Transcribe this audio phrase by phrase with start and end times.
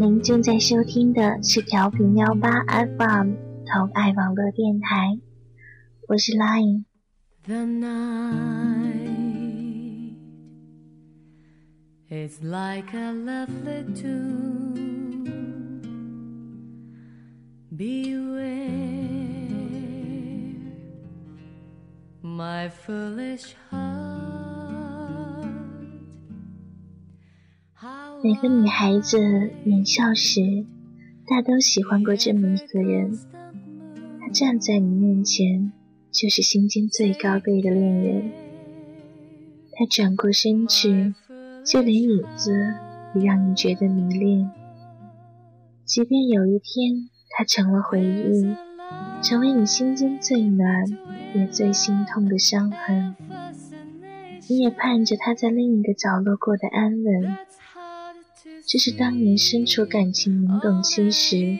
[0.00, 3.32] 您正在收听的是调频幺八 FM
[3.66, 5.18] 同爱网络电台，
[6.06, 6.84] 我是 Line。
[7.44, 7.88] The night
[12.08, 15.26] is like a lovely tune.
[17.76, 18.58] Beware,
[22.22, 23.87] my foolish heart.
[28.28, 29.18] 每个女孩子
[29.64, 30.66] 年少时，
[31.26, 33.18] 大都喜欢过这么一个人。
[34.20, 35.72] 他站在你面前，
[36.12, 38.30] 就是心间最高贵的恋人。
[39.72, 41.14] 他转过身去，
[41.64, 42.52] 就连影子
[43.14, 44.50] 也让你觉得迷恋。
[45.86, 48.54] 即便有一天他成了回忆，
[49.22, 50.84] 成为你心间最暖
[51.34, 53.16] 也最心痛的伤痕，
[54.50, 57.38] 你也盼着他在另一个角落过得安稳。
[58.68, 61.58] 这是当年身处感情懵懂期时，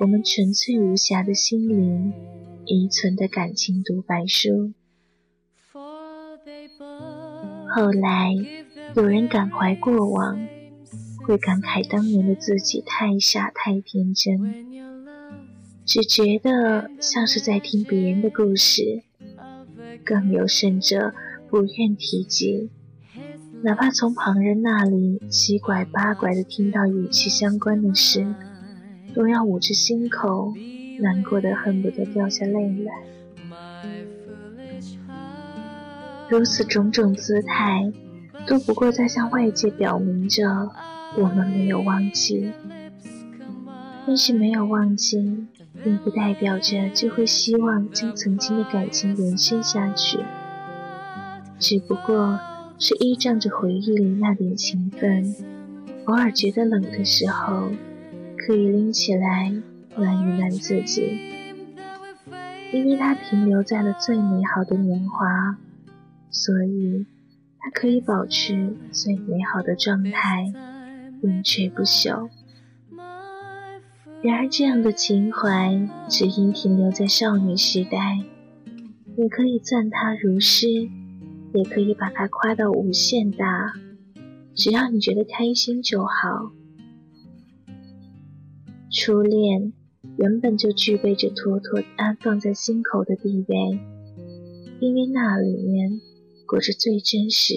[0.00, 2.14] 我们纯粹无瑕的心灵
[2.64, 4.72] 遗存的感情独白书。
[7.68, 8.32] 后来
[8.94, 10.48] 有人感怀过往，
[11.26, 14.66] 会感慨当年的自己太傻太天真，
[15.84, 19.02] 只觉得像是在听别人的故事，
[20.02, 21.12] 更有甚者
[21.50, 22.70] 不愿提及。
[23.62, 28.24] 哪怕从旁人那里七拐八拐的听到与其相关的事，
[29.14, 30.52] 都要捂着心口，
[31.00, 32.92] 难过的恨不得掉下泪来。
[36.28, 37.92] 如此种种姿态，
[38.46, 40.70] 都不过在向外界表明着
[41.16, 42.52] 我们没有忘记。
[44.06, 45.46] 但是没有忘记，
[45.82, 50.18] 并不代表着就会希望将曾经的感情延续下去，
[51.58, 52.38] 只不过。
[52.78, 55.34] 是依仗着回忆里那点情分，
[56.04, 57.70] 偶尔觉得冷的时候，
[58.36, 59.50] 可以拎起来
[59.96, 61.18] 暖一暖自己。
[62.72, 65.56] 因为它停留在了最美好的年华，
[66.30, 67.06] 所以
[67.58, 70.52] 它可以保持最美好的状态，
[71.22, 72.28] 永垂不朽。
[74.22, 78.18] 然而，这样的情怀只因停留在少女时代，
[79.16, 80.90] 你可以赞它如诗。
[81.56, 83.72] 也可以把它夸到无限大，
[84.54, 86.52] 只要你觉得开心就好。
[88.90, 89.72] 初恋
[90.18, 93.80] 原本就具备着妥妥安放在心口的地位，
[94.80, 96.00] 因为那里面
[96.46, 97.54] 裹着最真实、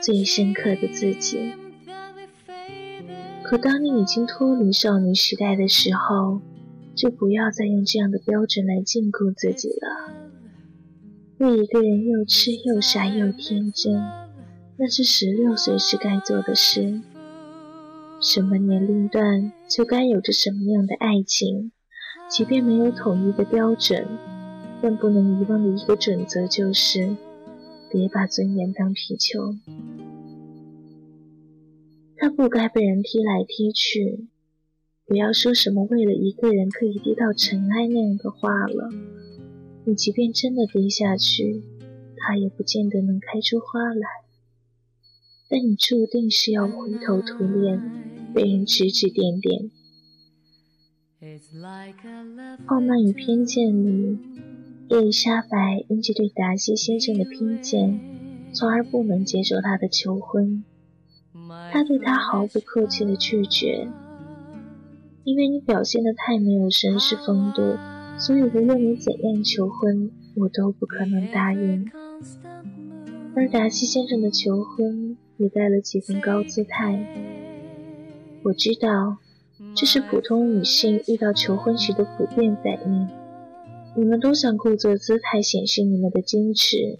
[0.00, 1.52] 最深刻的自己。
[3.42, 6.40] 可当你已经脱离少女时代的时候，
[6.94, 10.25] 就不要再用这样的标准来禁锢自己了。
[11.38, 13.92] 为一个人又痴又傻又天真，
[14.78, 17.02] 那是十六岁时该做的事。
[18.22, 21.72] 什么年龄段就该有着什么样的爱情，
[22.30, 24.06] 即便没有统一的标准，
[24.80, 27.14] 但不能遗忘的一个准则就是：
[27.92, 29.56] 别把尊严当皮球。
[32.16, 34.26] 他不该被人踢来踢去。
[35.04, 38.88] 不要说什么为了一个人可以低到尘埃那样的话了。
[39.88, 41.62] 你即便真的低下去，
[42.16, 44.08] 它也不见得能开出花来。
[45.48, 47.80] 但你注定是要灰头土脸，
[48.34, 49.70] 被人指指点点。
[52.66, 54.18] 《傲慢与偏见》里，
[54.88, 58.00] 伊丽莎白因着对达西先生的偏见，
[58.52, 60.64] 从而不能接受他的求婚。
[61.70, 63.88] 他对他毫不客气的拒绝，
[65.22, 67.62] 因为你表现的太没有绅士风度。
[68.18, 71.90] 所以，无论你怎样求婚，我都不可能答应。
[73.34, 76.98] 而达西先生的求婚也带了几分高姿态。
[78.42, 79.18] 我知道，
[79.74, 83.08] 这是普通女性遇到求婚时的普遍反应。
[83.94, 86.98] 你们都想故作姿态显示你们的矜持，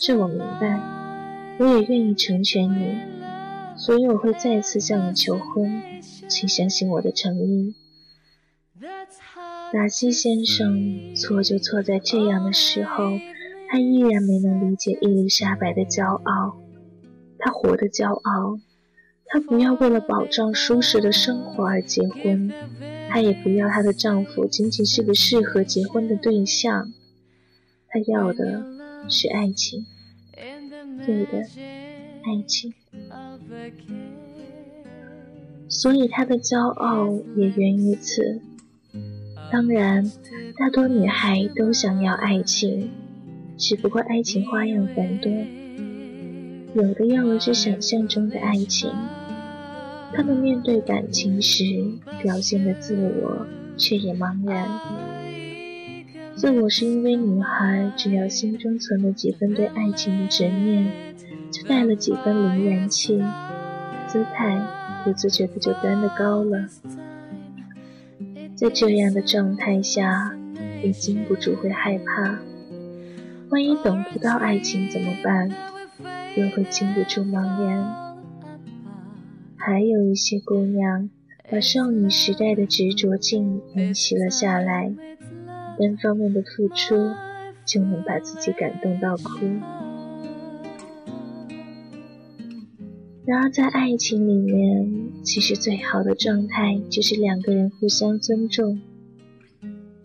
[0.00, 1.56] 这我明白。
[1.58, 2.98] 我也愿意成全你，
[3.76, 5.82] 所以我会再次向你求婚，
[6.28, 7.74] 请相信我的诚意。
[9.76, 13.20] 达西先生错就错在这样的时候，
[13.68, 16.56] 他依然没能理解伊丽莎白的骄傲。
[17.38, 18.58] 他活得骄傲，
[19.26, 22.50] 他不要为了保障舒适的生活而结婚，
[23.10, 26.94] 他也不要她的丈夫仅仅是个适合结婚的对象。
[27.88, 28.64] 他要的
[29.10, 29.84] 是爱情，
[31.04, 31.40] 对的，
[32.24, 32.72] 爱情。
[35.68, 38.40] 所以他的骄傲也源于此。
[39.50, 40.10] 当然，
[40.56, 42.90] 大多女孩都想要爱情，
[43.56, 45.32] 只不过爱情花样繁多。
[46.74, 48.90] 有的要的是想象中的爱情，
[50.12, 51.64] 他们面对感情时
[52.22, 53.46] 表现的自我，
[53.76, 54.68] 却也茫然。
[56.34, 60.92] 自我是因为女孩只要心中存了几分对爱情的执念，
[61.50, 63.22] 就带了几分凌然气，
[64.06, 64.60] 姿态
[65.04, 66.68] 不自觉的就端得高了。
[68.56, 70.34] 在这样的状态下，
[70.82, 72.38] 也禁不住会害怕，
[73.50, 75.50] 万一等不到爱情怎么办？
[76.34, 78.16] 又会禁不住茫然。
[79.58, 81.10] 还有一些姑娘，
[81.50, 84.90] 把少女时代的执着劲延袭了下来，
[85.78, 87.12] 单方面的付出
[87.66, 89.46] 就能把自己感动到哭。
[93.26, 94.88] 然而，在爱情里面，
[95.24, 98.80] 其实最好的状态就是两个人互相尊重。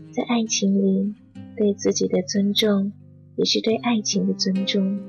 [0.09, 1.13] 在爱情里，
[1.56, 2.91] 对自己的尊重，
[3.35, 5.00] 也是对爱情的尊重。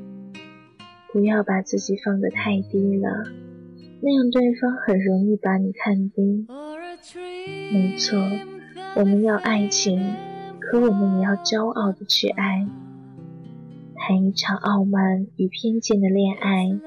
[1.10, 3.32] 不要把自己放得太低了。
[4.02, 6.46] 那样对方很容易把你看低。
[7.72, 8.18] 没错，
[8.94, 9.98] 我们要爱情，
[10.60, 12.68] 可我们也要骄傲的去爱。
[13.96, 16.78] 谈一场傲慢与偏见的恋爱，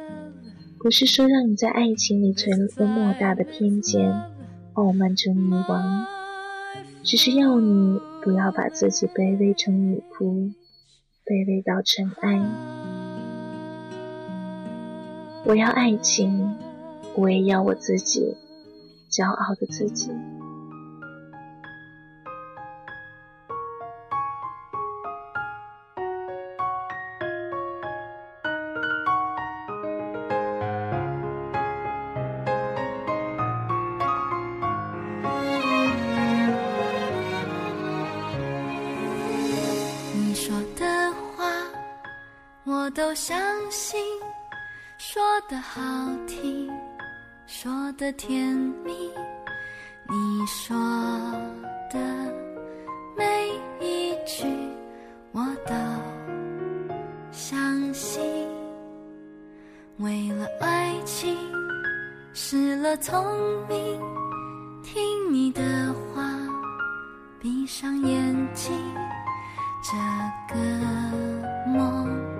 [0.86, 4.08] 不是说让你在爱情里存一个莫大的偏见，
[4.74, 6.06] 傲慢成女王，
[7.02, 10.54] 只是要你不要把自己卑微成女仆，
[11.26, 12.40] 卑微到尘埃。
[15.46, 16.56] 我要爱情。
[17.16, 18.36] 我也要我自己，
[19.10, 20.12] 骄傲的自己。
[43.06, 43.38] 都相
[43.70, 44.02] 信，
[44.98, 45.80] 说的好
[46.26, 46.68] 听。
[47.46, 48.52] 说的甜
[48.84, 49.12] 蜜，
[50.10, 50.76] 你说
[51.92, 52.00] 的
[53.16, 53.48] 每
[53.80, 54.48] 一句
[55.34, 55.76] 我都
[57.32, 58.24] 相信。
[59.98, 61.38] 为了爱情
[62.34, 63.24] 失了聪
[63.70, 64.02] 明，
[64.82, 65.62] 听你的
[65.94, 66.24] 话，
[67.40, 68.74] 闭上眼睛，
[69.84, 70.60] 这个
[71.68, 72.35] 梦。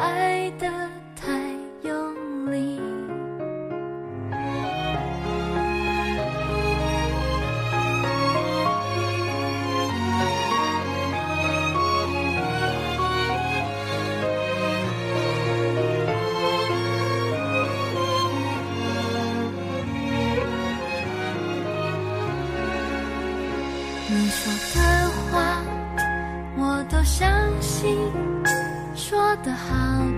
[0.00, 0.99] 爱的。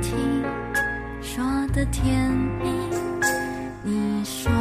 [0.03, 0.43] 听
[1.23, 2.69] 说的甜蜜。
[3.83, 4.52] 你说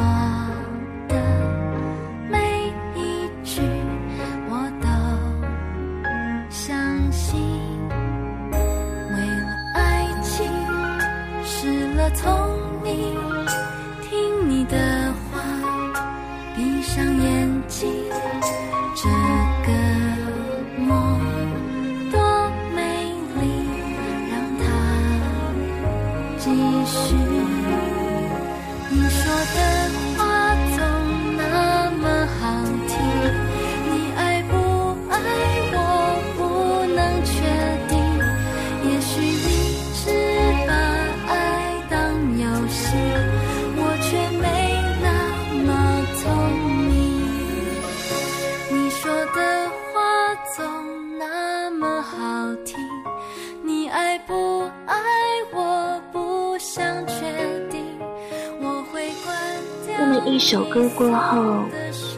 [60.24, 61.64] 一首歌过后，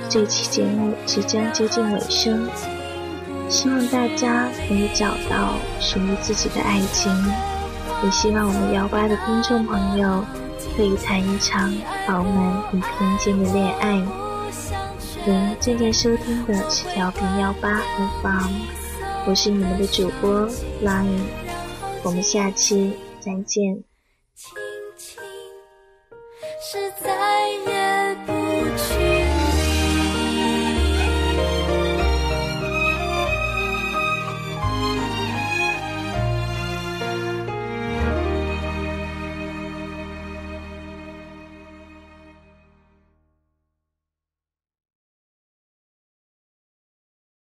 [0.09, 2.49] 这期节目即将接近尾声。
[3.49, 7.13] 希望大家可以找到属于自己的爱情，
[8.03, 10.25] 也希望我们幺八的听众朋友
[10.77, 11.73] 可以谈一场
[12.07, 14.01] 饱满与平静的恋爱。
[15.27, 17.81] 您正在收听的是调频幺八
[18.23, 18.53] FM，
[19.27, 20.47] 我是你们的主播
[20.83, 21.21] Line，
[22.03, 23.83] 我们下期再见。
[26.61, 27.74] 是在。